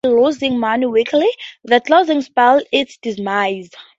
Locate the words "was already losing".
0.15-0.59